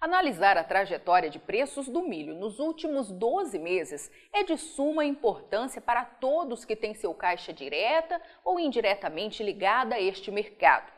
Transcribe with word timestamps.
Analisar 0.00 0.56
a 0.56 0.64
trajetória 0.64 1.28
de 1.28 1.38
preços 1.38 1.86
do 1.86 2.00
milho 2.00 2.34
nos 2.34 2.58
últimos 2.58 3.12
12 3.12 3.58
meses 3.58 4.10
é 4.32 4.42
de 4.42 4.56
suma 4.56 5.04
importância 5.04 5.78
para 5.78 6.06
todos 6.06 6.64
que 6.64 6.74
têm 6.74 6.94
seu 6.94 7.12
caixa 7.12 7.52
direta 7.52 8.18
ou 8.42 8.58
indiretamente 8.58 9.42
ligada 9.42 9.96
a 9.96 10.00
este 10.00 10.30
mercado. 10.30 10.90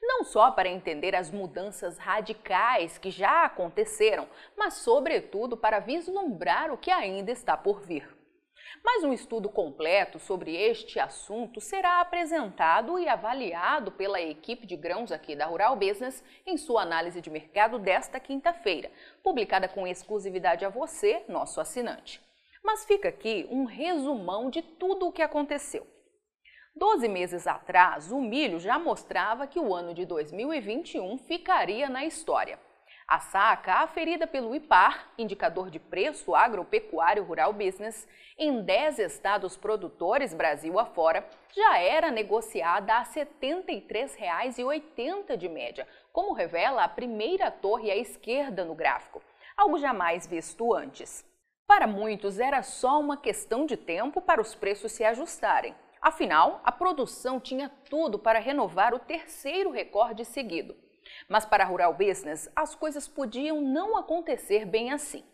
Não 0.00 0.24
só 0.24 0.50
para 0.50 0.70
entender 0.70 1.14
as 1.14 1.30
mudanças 1.30 1.98
radicais 1.98 2.96
que 2.96 3.10
já 3.10 3.44
aconteceram, 3.44 4.26
mas, 4.56 4.72
sobretudo, 4.74 5.54
para 5.54 5.78
vislumbrar 5.78 6.72
o 6.72 6.78
que 6.78 6.90
ainda 6.90 7.30
está 7.30 7.58
por 7.58 7.82
vir. 7.82 8.15
Mas 8.84 9.04
um 9.04 9.12
estudo 9.12 9.48
completo 9.48 10.18
sobre 10.18 10.54
este 10.54 10.98
assunto 10.98 11.60
será 11.60 12.00
apresentado 12.00 12.98
e 12.98 13.08
avaliado 13.08 13.92
pela 13.92 14.20
equipe 14.20 14.66
de 14.66 14.76
grãos 14.76 15.10
aqui 15.10 15.34
da 15.34 15.46
Rural 15.46 15.76
Business 15.76 16.22
em 16.46 16.56
sua 16.56 16.82
análise 16.82 17.20
de 17.20 17.30
mercado 17.30 17.78
desta 17.78 18.20
quinta-feira, 18.20 18.90
publicada 19.22 19.68
com 19.68 19.86
exclusividade 19.86 20.64
a 20.64 20.68
você, 20.68 21.24
nosso 21.28 21.60
assinante. 21.60 22.20
Mas 22.62 22.84
fica 22.84 23.08
aqui 23.08 23.46
um 23.50 23.64
resumão 23.64 24.50
de 24.50 24.62
tudo 24.62 25.06
o 25.06 25.12
que 25.12 25.22
aconteceu. 25.22 25.86
Doze 26.74 27.08
meses 27.08 27.46
atrás, 27.46 28.12
o 28.12 28.20
milho 28.20 28.60
já 28.60 28.78
mostrava 28.78 29.46
que 29.46 29.58
o 29.58 29.74
ano 29.74 29.94
de 29.94 30.04
2021 30.04 31.16
ficaria 31.18 31.88
na 31.88 32.04
história. 32.04 32.58
A 33.08 33.20
saca, 33.20 33.74
aferida 33.74 34.26
pelo 34.26 34.52
IPAR, 34.52 35.12
Indicador 35.16 35.70
de 35.70 35.78
Preço 35.78 36.34
Agropecuário 36.34 37.22
Rural 37.22 37.52
Business, 37.52 38.04
em 38.36 38.60
10 38.60 38.98
estados 38.98 39.56
produtores 39.56 40.34
Brasil 40.34 40.76
afora, 40.76 41.24
já 41.54 41.78
era 41.78 42.10
negociada 42.10 42.94
a 42.94 43.02
R$ 43.02 43.24
73,80 43.40 45.36
de 45.36 45.48
média, 45.48 45.86
como 46.12 46.32
revela 46.32 46.82
a 46.82 46.88
primeira 46.88 47.48
torre 47.48 47.92
à 47.92 47.96
esquerda 47.96 48.64
no 48.64 48.74
gráfico, 48.74 49.22
algo 49.56 49.78
jamais 49.78 50.26
visto 50.26 50.74
antes. 50.74 51.24
Para 51.64 51.86
muitos, 51.86 52.40
era 52.40 52.60
só 52.64 52.98
uma 52.98 53.16
questão 53.16 53.66
de 53.66 53.76
tempo 53.76 54.20
para 54.20 54.40
os 54.40 54.52
preços 54.56 54.90
se 54.90 55.04
ajustarem. 55.04 55.76
Afinal, 56.02 56.60
a 56.64 56.72
produção 56.72 57.38
tinha 57.38 57.70
tudo 57.88 58.18
para 58.18 58.40
renovar 58.40 58.92
o 58.92 58.98
terceiro 58.98 59.70
recorde 59.70 60.24
seguido. 60.24 60.74
Mas 61.28 61.44
para 61.44 61.64
a 61.64 61.66
Rural 61.66 61.94
Business, 61.94 62.50
as 62.54 62.74
coisas 62.74 63.06
podiam 63.08 63.60
não 63.60 63.96
acontecer 63.96 64.64
bem 64.64 64.92
assim. 64.92 65.24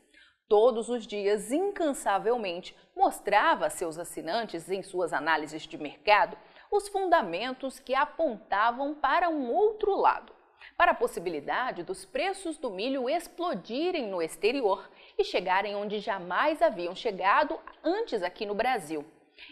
Todos 0.48 0.88
os 0.88 1.06
dias, 1.06 1.50
incansavelmente, 1.50 2.76
mostrava 2.94 3.66
a 3.66 3.70
seus 3.70 3.98
assinantes, 3.98 4.70
em 4.70 4.82
suas 4.82 5.12
análises 5.12 5.62
de 5.62 5.78
mercado, 5.78 6.36
os 6.70 6.88
fundamentos 6.88 7.78
que 7.78 7.94
apontavam 7.94 8.94
para 8.94 9.28
um 9.28 9.50
outro 9.50 9.94
lado 9.96 10.32
para 10.76 10.92
a 10.92 10.94
possibilidade 10.94 11.82
dos 11.82 12.04
preços 12.04 12.56
do 12.56 12.70
milho 12.70 13.08
explodirem 13.08 14.08
no 14.08 14.22
exterior 14.22 14.88
e 15.18 15.24
chegarem 15.24 15.74
onde 15.74 16.00
jamais 16.00 16.62
haviam 16.62 16.94
chegado 16.94 17.58
antes 17.84 18.22
aqui 18.22 18.46
no 18.46 18.54
Brasil. 18.54 19.04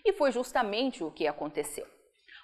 E 0.04 0.12
foi 0.12 0.30
justamente 0.32 1.02
o 1.02 1.10
que 1.10 1.26
aconteceu. 1.26 1.86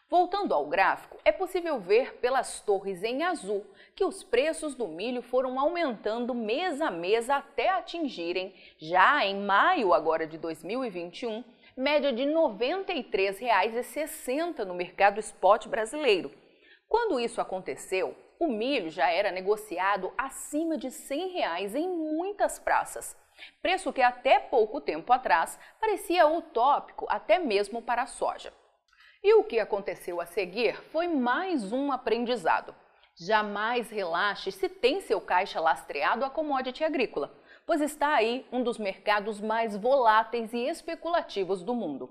Voltando 0.08 0.54
ao 0.54 0.66
gráfico, 0.66 1.18
é 1.24 1.32
possível 1.32 1.80
ver 1.80 2.18
pelas 2.18 2.60
torres 2.60 3.02
em 3.02 3.24
azul 3.24 3.66
que 3.92 4.04
os 4.04 4.22
preços 4.22 4.76
do 4.76 4.86
milho 4.86 5.20
foram 5.20 5.58
aumentando 5.58 6.32
mês 6.32 6.80
a 6.80 6.92
mês 6.92 7.28
até 7.28 7.70
atingirem, 7.70 8.54
já 8.78 9.26
em 9.26 9.34
maio 9.34 9.92
agora 9.92 10.24
de 10.24 10.38
2021, 10.38 11.42
média 11.76 12.12
de 12.12 12.22
R$ 12.22 12.32
93,60 12.32 14.64
no 14.64 14.76
mercado 14.76 15.18
spot 15.18 15.66
brasileiro. 15.66 16.30
Quando 16.88 17.18
isso 17.18 17.40
aconteceu, 17.40 18.14
o 18.38 18.46
milho 18.46 18.90
já 18.90 19.10
era 19.10 19.32
negociado 19.32 20.12
acima 20.16 20.78
de 20.78 20.88
100 20.88 21.32
reais 21.32 21.74
em 21.74 21.88
muitas 21.88 22.60
praças, 22.60 23.16
preço 23.60 23.92
que 23.92 24.02
até 24.02 24.38
pouco 24.38 24.80
tempo 24.80 25.12
atrás 25.12 25.58
parecia 25.80 26.28
utópico 26.28 27.06
até 27.08 27.40
mesmo 27.40 27.82
para 27.82 28.02
a 28.02 28.06
soja. 28.06 28.52
E 29.22 29.34
o 29.34 29.44
que 29.44 29.58
aconteceu 29.58 30.20
a 30.20 30.26
seguir 30.26 30.76
foi 30.92 31.08
mais 31.08 31.72
um 31.72 31.90
aprendizado. 31.90 32.74
Jamais 33.16 33.90
relaxe 33.90 34.52
se 34.52 34.68
tem 34.68 35.00
seu 35.00 35.20
caixa 35.20 35.58
lastreado 35.58 36.24
a 36.24 36.30
commodity 36.30 36.84
agrícola, 36.84 37.34
pois 37.66 37.80
está 37.80 38.14
aí 38.14 38.46
um 38.52 38.62
dos 38.62 38.78
mercados 38.78 39.40
mais 39.40 39.76
voláteis 39.76 40.52
e 40.52 40.68
especulativos 40.68 41.62
do 41.62 41.74
mundo. 41.74 42.10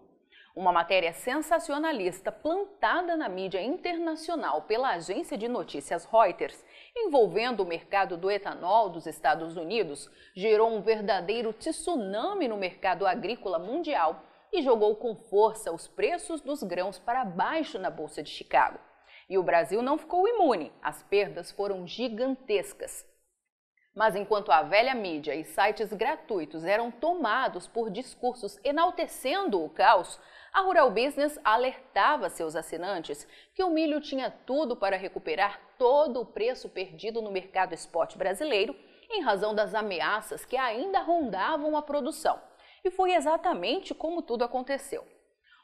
Uma 0.55 0.71
matéria 0.71 1.13
sensacionalista 1.13 2.31
plantada 2.31 3.15
na 3.15 3.29
mídia 3.29 3.61
internacional 3.61 4.63
pela 4.63 4.91
agência 4.91 5.37
de 5.37 5.47
notícias 5.47 6.05
Reuters, 6.05 6.63
envolvendo 6.95 7.61
o 7.61 7.67
mercado 7.67 8.17
do 8.17 8.31
etanol 8.31 8.89
dos 8.89 9.05
Estados 9.05 9.57
Unidos, 9.57 10.09
gerou 10.33 10.73
um 10.73 10.81
verdadeiro 10.81 11.53
tsunami 11.53 12.47
no 12.47 12.57
mercado 12.57 13.05
agrícola 13.05 13.59
mundial 13.59 14.23
e 14.55 14.61
jogou 14.61 14.95
com 14.95 15.15
força 15.15 15.71
os 15.71 15.87
preços 15.87 16.39
dos 16.39 16.63
grãos 16.63 16.97
para 16.97 17.25
baixo 17.25 17.77
na 17.77 17.89
Bolsa 17.89 18.23
de 18.23 18.29
Chicago. 18.29 18.79
E 19.29 19.37
o 19.37 19.43
Brasil 19.43 19.81
não 19.81 19.97
ficou 19.97 20.27
imune, 20.27 20.71
as 20.81 21.03
perdas 21.03 21.51
foram 21.51 21.85
gigantescas. 21.85 23.05
Mas 23.93 24.15
enquanto 24.15 24.51
a 24.51 24.61
velha 24.61 24.93
mídia 24.93 25.35
e 25.35 25.43
sites 25.43 25.91
gratuitos 25.91 26.63
eram 26.63 26.91
tomados 26.91 27.67
por 27.67 27.89
discursos 27.89 28.59
enaltecendo 28.63 29.63
o 29.63 29.69
caos, 29.69 30.19
a 30.53 30.61
Rural 30.61 30.91
Business 30.91 31.39
alertava 31.43 32.29
seus 32.29 32.55
assinantes 32.55 33.27
que 33.53 33.63
o 33.63 33.69
milho 33.69 33.99
tinha 33.99 34.29
tudo 34.29 34.75
para 34.75 34.97
recuperar 34.97 35.59
todo 35.77 36.21
o 36.21 36.25
preço 36.25 36.69
perdido 36.69 37.21
no 37.21 37.31
mercado 37.31 37.73
spot 37.73 38.15
brasileiro 38.15 38.75
em 39.09 39.21
razão 39.21 39.53
das 39.53 39.73
ameaças 39.73 40.45
que 40.45 40.57
ainda 40.57 40.99
rondavam 40.99 41.75
a 41.75 41.81
produção. 41.81 42.39
E 42.85 42.91
foi 42.91 43.15
exatamente 43.15 43.95
como 43.95 44.21
tudo 44.21 44.43
aconteceu. 44.43 45.03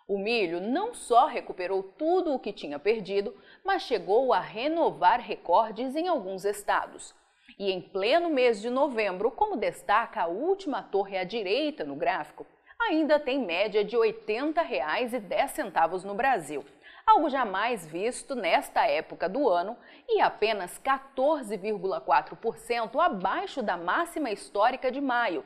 O 0.07 0.17
milho 0.17 0.59
não 0.59 0.95
só 0.95 1.27
recuperou 1.27 1.83
tudo 1.83 2.33
o 2.33 2.39
que 2.39 2.51
tinha 2.51 2.79
perdido, 2.79 3.37
mas 3.63 3.83
chegou 3.83 4.33
a 4.33 4.39
renovar 4.39 5.19
recordes 5.19 5.95
em 5.95 6.07
alguns 6.07 6.45
estados. 6.45 7.13
E 7.59 7.71
em 7.71 7.79
pleno 7.79 8.27
mês 8.27 8.59
de 8.59 8.71
novembro, 8.71 9.29
como 9.29 9.55
destaca 9.55 10.23
a 10.23 10.27
última 10.27 10.81
torre 10.81 11.15
à 11.15 11.23
direita 11.23 11.83
no 11.83 11.95
gráfico, 11.95 12.43
ainda 12.79 13.19
tem 13.19 13.39
média 13.39 13.85
de 13.85 13.95
R$ 13.95 14.13
80,10 14.25 16.03
no 16.03 16.15
Brasil, 16.15 16.65
algo 17.05 17.29
jamais 17.29 17.85
visto 17.85 18.33
nesta 18.33 18.87
época 18.87 19.29
do 19.29 19.47
ano 19.47 19.77
e 20.09 20.19
apenas 20.19 20.81
14,4% 20.83 22.99
abaixo 22.99 23.61
da 23.61 23.77
máxima 23.77 24.31
histórica 24.31 24.91
de 24.91 24.99
maio, 24.99 25.45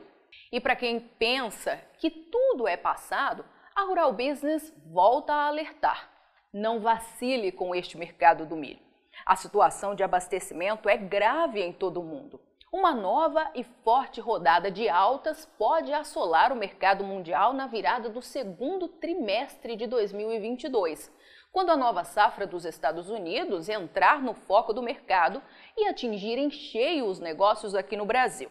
e 0.50 0.60
para 0.60 0.76
quem 0.76 1.00
pensa 1.00 1.80
que 1.98 2.10
tudo 2.10 2.68
é 2.68 2.76
passado, 2.76 3.44
a 3.74 3.82
Rural 3.82 4.12
Business 4.12 4.72
volta 4.86 5.32
a 5.32 5.46
alertar. 5.48 6.10
Não 6.52 6.80
vacile 6.80 7.52
com 7.52 7.74
este 7.74 7.98
mercado 7.98 8.46
do 8.46 8.56
milho. 8.56 8.80
A 9.24 9.36
situação 9.36 9.94
de 9.94 10.02
abastecimento 10.02 10.88
é 10.88 10.96
grave 10.96 11.60
em 11.60 11.72
todo 11.72 12.00
o 12.00 12.04
mundo. 12.04 12.40
Uma 12.72 12.94
nova 12.94 13.50
e 13.54 13.64
forte 13.64 14.20
rodada 14.20 14.70
de 14.70 14.88
altas 14.88 15.46
pode 15.58 15.92
assolar 15.92 16.52
o 16.52 16.56
mercado 16.56 17.04
mundial 17.04 17.52
na 17.52 17.66
virada 17.66 18.08
do 18.08 18.22
segundo 18.22 18.88
trimestre 18.88 19.76
de 19.76 19.86
2022, 19.86 21.12
quando 21.52 21.70
a 21.70 21.76
nova 21.76 22.04
safra 22.04 22.46
dos 22.46 22.64
Estados 22.64 23.08
Unidos 23.08 23.68
entrar 23.68 24.22
no 24.22 24.34
foco 24.34 24.72
do 24.72 24.82
mercado 24.82 25.42
e 25.76 25.86
atingir 25.88 26.38
em 26.38 26.50
cheio 26.50 27.06
os 27.06 27.18
negócios 27.20 27.74
aqui 27.74 27.96
no 27.96 28.04
Brasil 28.04 28.50